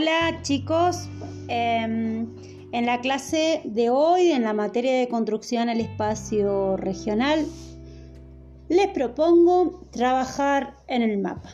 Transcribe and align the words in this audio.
Hola 0.00 0.42
chicos, 0.42 1.08
em, 1.48 2.28
en 2.70 2.86
la 2.86 3.00
clase 3.00 3.62
de 3.64 3.90
hoy, 3.90 4.30
en 4.30 4.44
la 4.44 4.52
materia 4.52 4.96
de 4.96 5.08
construcción 5.08 5.68
al 5.68 5.80
espacio 5.80 6.76
regional, 6.76 7.44
les 8.68 8.86
propongo 8.90 9.88
trabajar 9.90 10.76
en 10.86 11.02
el 11.02 11.18
mapa. 11.18 11.50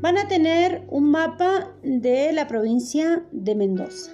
Van 0.00 0.16
a 0.16 0.26
tener 0.26 0.86
un 0.88 1.10
mapa 1.10 1.70
de 1.82 2.32
la 2.32 2.46
provincia 2.46 3.22
de 3.30 3.54
Mendoza. 3.54 4.10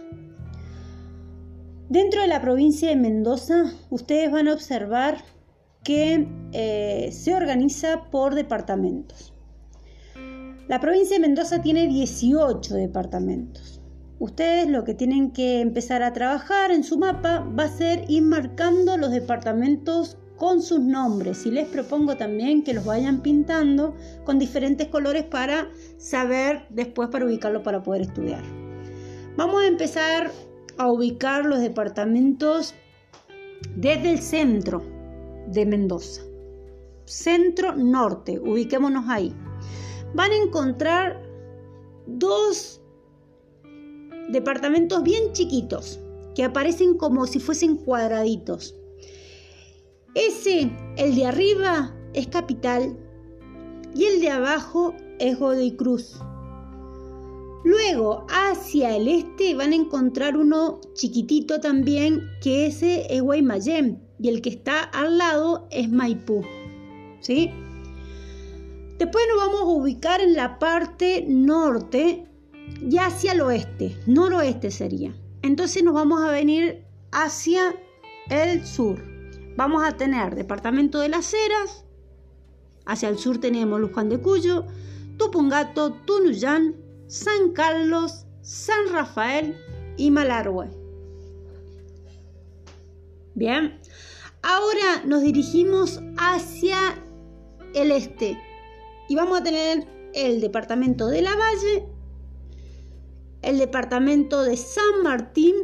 Dentro 1.88 2.20
de 2.20 2.26
la 2.26 2.40
provincia 2.40 2.88
de 2.88 2.96
Mendoza, 2.96 3.74
ustedes 3.90 4.32
van 4.32 4.48
a 4.48 4.54
observar 4.54 5.18
que 5.84 6.26
eh, 6.50 7.10
se 7.12 7.32
organiza 7.32 8.10
por 8.10 8.34
departamentos. 8.34 9.33
La 10.66 10.80
provincia 10.80 11.16
de 11.16 11.20
Mendoza 11.20 11.60
tiene 11.60 11.86
18 11.88 12.74
departamentos. 12.74 13.82
Ustedes 14.18 14.66
lo 14.66 14.82
que 14.84 14.94
tienen 14.94 15.30
que 15.30 15.60
empezar 15.60 16.02
a 16.02 16.14
trabajar 16.14 16.70
en 16.70 16.84
su 16.84 16.96
mapa 16.96 17.40
va 17.40 17.64
a 17.64 17.68
ser 17.68 18.06
ir 18.08 18.22
marcando 18.22 18.96
los 18.96 19.10
departamentos 19.10 20.16
con 20.38 20.62
sus 20.62 20.80
nombres 20.80 21.44
y 21.44 21.50
les 21.50 21.68
propongo 21.68 22.16
también 22.16 22.64
que 22.64 22.72
los 22.72 22.86
vayan 22.86 23.20
pintando 23.20 23.94
con 24.24 24.38
diferentes 24.38 24.88
colores 24.88 25.24
para 25.24 25.68
saber 25.98 26.64
después 26.70 27.10
para 27.10 27.26
ubicarlo 27.26 27.62
para 27.62 27.82
poder 27.82 28.00
estudiar. 28.00 28.42
Vamos 29.36 29.62
a 29.62 29.66
empezar 29.66 30.30
a 30.78 30.90
ubicar 30.90 31.44
los 31.44 31.60
departamentos 31.60 32.74
desde 33.76 34.10
el 34.12 34.20
centro 34.20 34.82
de 35.46 35.66
Mendoza. 35.66 36.22
Centro 37.04 37.76
norte, 37.76 38.40
ubiquémonos 38.40 39.04
ahí 39.10 39.34
van 40.14 40.30
a 40.30 40.36
encontrar 40.36 41.22
dos 42.06 42.80
departamentos 44.28 45.02
bien 45.02 45.32
chiquitos 45.32 46.00
que 46.34 46.44
aparecen 46.44 46.96
como 46.96 47.26
si 47.26 47.38
fuesen 47.38 47.76
cuadraditos. 47.76 48.74
Ese, 50.14 50.70
el 50.96 51.14
de 51.14 51.26
arriba, 51.26 51.94
es 52.12 52.28
capital 52.28 52.96
y 53.94 54.04
el 54.04 54.20
de 54.20 54.30
abajo 54.30 54.94
es 55.18 55.38
Godoy 55.38 55.76
Cruz. 55.76 56.20
Luego, 57.64 58.26
hacia 58.28 58.94
el 58.94 59.08
este 59.08 59.54
van 59.54 59.72
a 59.72 59.76
encontrar 59.76 60.36
uno 60.36 60.80
chiquitito 60.94 61.60
también, 61.60 62.22
que 62.42 62.66
ese 62.66 63.06
es 63.08 63.22
Guaymallén 63.22 64.02
y 64.20 64.28
el 64.28 64.42
que 64.42 64.50
está 64.50 64.82
al 64.82 65.18
lado 65.18 65.66
es 65.70 65.90
Maipú. 65.90 66.42
¿Sí? 67.20 67.50
Después 68.98 69.24
nos 69.28 69.38
vamos 69.38 69.62
a 69.62 69.64
ubicar 69.64 70.20
en 70.20 70.34
la 70.34 70.58
parte 70.58 71.24
norte 71.28 72.28
y 72.80 72.96
hacia 72.98 73.32
el 73.32 73.40
oeste, 73.40 73.96
noroeste 74.06 74.70
sería. 74.70 75.14
Entonces 75.42 75.82
nos 75.82 75.94
vamos 75.94 76.22
a 76.22 76.30
venir 76.30 76.84
hacia 77.10 77.74
el 78.30 78.64
sur. 78.64 79.02
Vamos 79.56 79.84
a 79.84 79.96
tener 79.96 80.34
departamento 80.34 81.00
de 81.00 81.08
las 81.08 81.32
Heras, 81.34 81.84
hacia 82.86 83.08
el 83.08 83.18
sur 83.18 83.38
tenemos 83.38 83.80
Luján 83.80 84.08
de 84.08 84.20
Cuyo, 84.20 84.66
Tupungato, 85.16 85.92
Tunuyán, 85.92 86.74
San 87.06 87.52
Carlos, 87.52 88.26
San 88.42 88.88
Rafael 88.92 89.56
y 89.96 90.10
Malargüe. 90.10 90.70
Bien, 93.34 93.80
ahora 94.42 95.02
nos 95.04 95.22
dirigimos 95.22 96.00
hacia 96.16 96.78
el 97.74 97.90
este 97.90 98.38
y 99.08 99.14
vamos 99.14 99.40
a 99.40 99.42
tener 99.42 99.86
el 100.14 100.40
departamento 100.40 101.08
de 101.08 101.22
La 101.22 101.36
Valle, 101.36 101.86
el 103.42 103.58
departamento 103.58 104.42
de 104.42 104.56
San 104.56 105.02
Martín. 105.02 105.54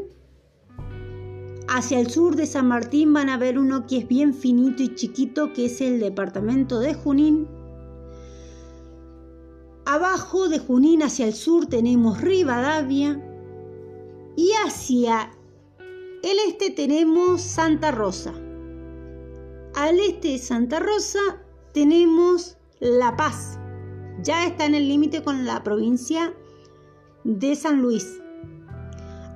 Hacia 1.68 2.00
el 2.00 2.10
sur 2.10 2.34
de 2.34 2.46
San 2.46 2.66
Martín 2.66 3.12
van 3.12 3.28
a 3.28 3.38
ver 3.38 3.56
uno 3.58 3.86
que 3.86 3.98
es 3.98 4.08
bien 4.08 4.34
finito 4.34 4.82
y 4.82 4.94
chiquito, 4.94 5.52
que 5.52 5.66
es 5.66 5.80
el 5.80 6.00
departamento 6.00 6.80
de 6.80 6.94
Junín. 6.94 7.46
Abajo 9.86 10.48
de 10.48 10.58
Junín 10.58 11.02
hacia 11.02 11.26
el 11.26 11.34
sur 11.34 11.66
tenemos 11.66 12.20
Rivadavia. 12.20 13.24
Y 14.36 14.52
hacia 14.64 15.30
el 16.22 16.38
este 16.48 16.70
tenemos 16.70 17.40
Santa 17.40 17.90
Rosa. 17.90 18.32
Al 19.74 19.98
este 20.00 20.28
de 20.28 20.38
Santa 20.38 20.80
Rosa 20.80 21.20
tenemos 21.72 22.56
la 22.80 23.14
Paz. 23.14 23.58
Ya 24.22 24.46
está 24.46 24.64
en 24.64 24.74
el 24.74 24.88
límite 24.88 25.22
con 25.22 25.44
la 25.44 25.62
provincia 25.62 26.34
de 27.24 27.54
San 27.54 27.82
Luis. 27.82 28.20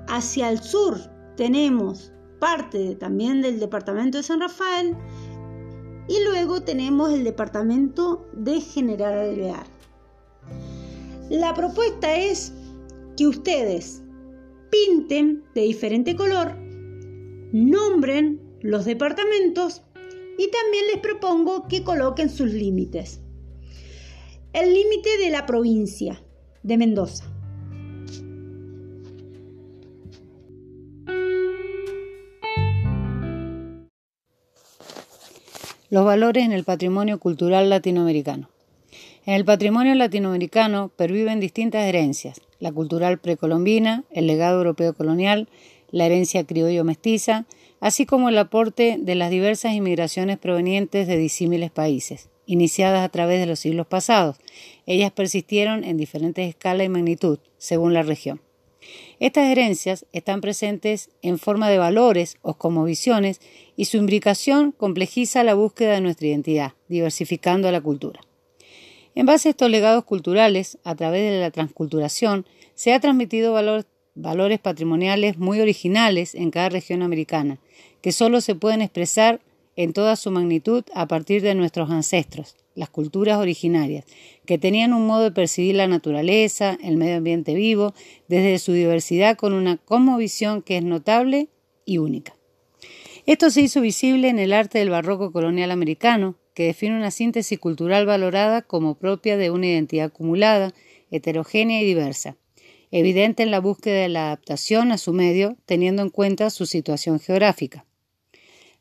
Hacia 0.08 0.50
el 0.50 0.60
sur 0.60 0.98
tenemos 1.36 2.12
parte 2.40 2.94
también 2.96 3.42
del 3.42 3.60
departamento 3.60 4.18
de 4.18 4.24
San 4.24 4.40
Rafael 4.40 4.96
y 6.08 6.22
luego 6.24 6.62
tenemos 6.62 7.12
el 7.12 7.24
departamento 7.24 8.26
de 8.32 8.60
General 8.60 9.12
Alvear. 9.12 9.66
La 11.28 11.52
propuesta 11.52 12.16
es 12.16 12.52
que 13.16 13.26
ustedes 13.26 14.02
pinten 14.70 15.44
de 15.54 15.62
diferente 15.62 16.16
color, 16.16 16.56
nombren 17.52 18.40
los 18.60 18.86
departamentos 18.86 19.82
y 20.38 20.50
también 20.50 20.84
les 20.92 21.00
propongo 21.00 21.68
que 21.68 21.84
coloquen 21.84 22.28
sus 22.28 22.50
límites 22.50 23.23
el 24.54 24.72
límite 24.72 25.18
de 25.18 25.30
la 25.30 25.46
provincia 25.46 26.22
de 26.62 26.78
Mendoza. 26.78 27.24
Los 35.90 36.04
valores 36.04 36.44
en 36.44 36.52
el 36.52 36.62
patrimonio 36.62 37.18
cultural 37.18 37.68
latinoamericano. 37.68 38.48
En 39.26 39.34
el 39.34 39.44
patrimonio 39.44 39.96
latinoamericano 39.96 40.88
perviven 40.94 41.40
distintas 41.40 41.82
herencias, 41.82 42.40
la 42.60 42.70
cultural 42.70 43.18
precolombina, 43.18 44.04
el 44.12 44.28
legado 44.28 44.58
europeo 44.58 44.94
colonial, 44.94 45.48
la 45.90 46.06
herencia 46.06 46.44
criollo 46.44 46.84
mestiza, 46.84 47.46
así 47.84 48.06
como 48.06 48.30
el 48.30 48.38
aporte 48.38 48.96
de 48.98 49.14
las 49.14 49.28
diversas 49.28 49.74
inmigraciones 49.74 50.38
provenientes 50.38 51.06
de 51.06 51.18
disímiles 51.18 51.70
países 51.70 52.30
iniciadas 52.46 53.04
a 53.04 53.10
través 53.10 53.38
de 53.38 53.44
los 53.44 53.58
siglos 53.58 53.86
pasados. 53.86 54.38
Ellas 54.86 55.12
persistieron 55.12 55.84
en 55.84 55.98
diferentes 55.98 56.48
escalas 56.48 56.86
y 56.86 56.88
magnitud, 56.88 57.40
según 57.58 57.92
la 57.92 58.02
región. 58.02 58.40
Estas 59.20 59.50
herencias 59.50 60.06
están 60.12 60.40
presentes 60.40 61.10
en 61.20 61.38
forma 61.38 61.68
de 61.68 61.76
valores 61.76 62.38
o 62.40 62.54
como 62.54 62.84
visiones 62.84 63.42
y 63.76 63.84
su 63.84 63.98
imbricación 63.98 64.72
complejiza 64.72 65.44
la 65.44 65.52
búsqueda 65.52 65.92
de 65.92 66.00
nuestra 66.00 66.28
identidad, 66.28 66.72
diversificando 66.88 67.70
la 67.70 67.82
cultura. 67.82 68.20
En 69.14 69.26
base 69.26 69.48
a 69.48 69.50
estos 69.50 69.68
legados 69.68 70.04
culturales, 70.04 70.78
a 70.84 70.94
través 70.94 71.30
de 71.30 71.38
la 71.38 71.50
transculturación, 71.50 72.46
se 72.74 72.94
ha 72.94 73.00
transmitido 73.00 73.52
valores 73.52 73.84
patrimoniales 74.60 75.38
muy 75.38 75.60
originales 75.60 76.34
en 76.34 76.50
cada 76.50 76.68
región 76.68 77.02
americana, 77.02 77.58
que 78.00 78.12
solo 78.12 78.40
se 78.40 78.54
pueden 78.54 78.82
expresar 78.82 79.40
en 79.76 79.92
toda 79.92 80.16
su 80.16 80.30
magnitud 80.30 80.84
a 80.94 81.06
partir 81.06 81.42
de 81.42 81.54
nuestros 81.54 81.90
ancestros, 81.90 82.56
las 82.74 82.90
culturas 82.90 83.38
originarias, 83.38 84.04
que 84.46 84.58
tenían 84.58 84.92
un 84.92 85.06
modo 85.06 85.24
de 85.24 85.32
percibir 85.32 85.74
la 85.74 85.88
naturaleza, 85.88 86.78
el 86.82 86.96
medio 86.96 87.16
ambiente 87.16 87.54
vivo, 87.54 87.94
desde 88.28 88.58
su 88.58 88.72
diversidad 88.72 89.36
con 89.36 89.52
una 89.52 89.76
cosmovisión 89.76 90.62
que 90.62 90.76
es 90.76 90.84
notable 90.84 91.48
y 91.84 91.98
única. 91.98 92.34
Esto 93.26 93.50
se 93.50 93.62
hizo 93.62 93.80
visible 93.80 94.28
en 94.28 94.38
el 94.38 94.52
arte 94.52 94.78
del 94.78 94.90
barroco 94.90 95.32
colonial 95.32 95.70
americano, 95.70 96.36
que 96.52 96.66
define 96.66 96.96
una 96.96 97.10
síntesis 97.10 97.58
cultural 97.58 98.06
valorada 98.06 98.62
como 98.62 98.94
propia 98.94 99.36
de 99.36 99.50
una 99.50 99.66
identidad 99.66 100.06
acumulada, 100.06 100.72
heterogénea 101.10 101.80
y 101.80 101.84
diversa, 101.84 102.36
evidente 102.94 103.42
en 103.42 103.50
la 103.50 103.58
búsqueda 103.58 104.02
de 104.02 104.08
la 104.08 104.26
adaptación 104.26 104.92
a 104.92 104.98
su 104.98 105.12
medio, 105.12 105.56
teniendo 105.66 106.00
en 106.00 106.10
cuenta 106.10 106.48
su 106.50 106.64
situación 106.64 107.18
geográfica. 107.18 107.84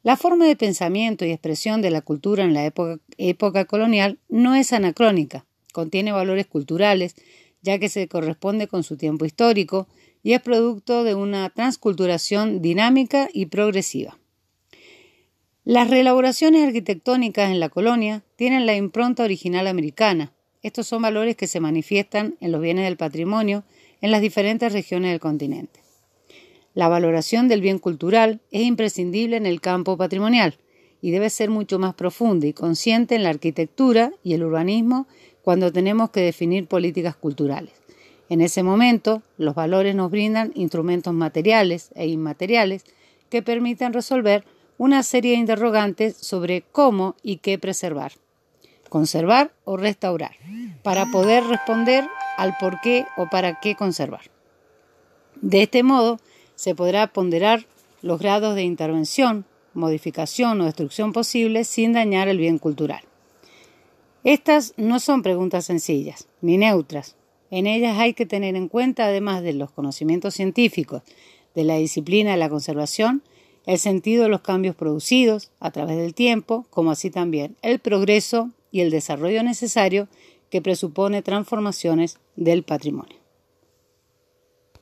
La 0.03 0.17
forma 0.17 0.45
de 0.45 0.55
pensamiento 0.55 1.25
y 1.25 1.31
expresión 1.31 1.81
de 1.81 1.89
la 1.89 2.01
cultura 2.01 2.43
en 2.43 2.53
la 2.53 2.71
época, 3.17 3.65
colonial 3.65 4.19
no 4.29 4.53
es 4.53 4.71
anacrónica, 4.71 5.47
contiene 5.71 6.11
valores 6.11 6.45
culturales, 6.45 7.15
ya 7.63 7.79
que 7.79 7.89
se 7.89 8.07
corresponde 8.07 8.67
con 8.67 8.83
su 8.83 8.97
tiempo 8.97 9.25
histórico 9.25 9.87
y 10.21 10.33
es 10.33 10.41
producto 10.41 11.03
de 11.03 11.15
una 11.15 11.49
transculturación 11.49 12.61
dinámica 12.61 13.29
y 13.33 13.47
progresiva. 13.47 14.19
Las 15.63 15.89
reelaboraciones 15.89 16.67
arquitectónicas 16.67 17.49
en 17.49 17.59
la 17.59 17.69
colonia 17.69 18.21
tienen 18.35 18.67
la 18.67 18.75
impronta 18.75 19.23
original 19.23 19.65
americana. 19.65 20.33
Estos 20.61 20.85
son 20.85 21.01
valores 21.01 21.35
que 21.35 21.47
se 21.47 21.59
manifiestan 21.59 22.35
en 22.41 22.51
los 22.51 22.61
bienes 22.61 22.85
del 22.85 22.97
patrimonio 22.97 23.63
en 24.03 24.11
las 24.11 24.21
diferentes 24.21 24.73
regiones 24.73 25.11
del 25.11 25.21
continente. 25.21 25.79
La 26.73 26.89
valoración 26.89 27.47
del 27.47 27.61
bien 27.61 27.79
cultural 27.79 28.41
es 28.51 28.63
imprescindible 28.63 29.37
en 29.37 29.45
el 29.45 29.61
campo 29.61 29.95
patrimonial 29.95 30.57
y 31.01 31.11
debe 31.11 31.29
ser 31.29 31.49
mucho 31.49 31.79
más 31.79 31.93
profunda 31.95 32.45
y 32.45 32.51
consciente 32.51 33.15
en 33.15 33.23
la 33.23 33.29
arquitectura 33.29 34.11
y 34.21 34.33
el 34.33 34.43
urbanismo 34.43 35.07
cuando 35.41 35.71
tenemos 35.71 36.09
que 36.09 36.19
definir 36.19 36.67
políticas 36.67 37.15
culturales. 37.15 37.71
En 38.27 38.41
ese 38.41 38.61
momento, 38.61 39.23
los 39.37 39.55
valores 39.55 39.95
nos 39.95 40.11
brindan 40.11 40.51
instrumentos 40.53 41.13
materiales 41.13 41.91
e 41.95 42.07
inmateriales 42.07 42.83
que 43.29 43.41
permiten 43.41 43.93
resolver 43.93 44.43
una 44.77 45.01
serie 45.03 45.31
de 45.31 45.37
interrogantes 45.37 46.17
sobre 46.17 46.63
cómo 46.73 47.15
y 47.23 47.37
qué 47.37 47.57
preservar, 47.57 48.11
conservar 48.89 49.53
o 49.63 49.77
restaurar, 49.77 50.35
para 50.83 51.05
poder 51.05 51.45
responder 51.45 52.05
al 52.37 52.55
por 52.59 52.81
qué 52.81 53.05
o 53.17 53.27
para 53.29 53.59
qué 53.59 53.75
conservar. 53.75 54.31
De 55.41 55.63
este 55.63 55.83
modo, 55.83 56.19
se 56.55 56.75
podrá 56.75 57.07
ponderar 57.07 57.65
los 58.01 58.19
grados 58.19 58.55
de 58.55 58.63
intervención, 58.63 59.45
modificación 59.73 60.61
o 60.61 60.65
destrucción 60.65 61.13
posibles 61.13 61.67
sin 61.67 61.93
dañar 61.93 62.27
el 62.27 62.37
bien 62.37 62.59
cultural. 62.59 63.03
Estas 64.23 64.73
no 64.77 64.99
son 64.99 65.21
preguntas 65.21 65.65
sencillas 65.65 66.27
ni 66.41 66.57
neutras. 66.57 67.15
En 67.51 67.67
ellas 67.67 67.97
hay 67.99 68.13
que 68.13 68.25
tener 68.25 68.55
en 68.55 68.67
cuenta, 68.67 69.05
además 69.05 69.43
de 69.43 69.53
los 69.53 69.71
conocimientos 69.71 70.33
científicos 70.33 71.01
de 71.55 71.63
la 71.63 71.75
disciplina 71.75 72.31
de 72.31 72.37
la 72.37 72.49
conservación, 72.49 73.21
el 73.65 73.79
sentido 73.79 74.23
de 74.23 74.29
los 74.29 74.41
cambios 74.41 74.75
producidos 74.75 75.51
a 75.59 75.71
través 75.71 75.97
del 75.97 76.13
tiempo, 76.13 76.65
como 76.69 76.91
así 76.91 77.09
también 77.09 77.55
el 77.61 77.79
progreso 77.79 78.49
y 78.71 78.81
el 78.81 78.91
desarrollo 78.91 79.43
necesario 79.43 80.07
que 80.53 80.61
presupone 80.61 81.23
transformaciones 81.23 82.19
del 82.35 82.61
patrimonio. 82.61 83.22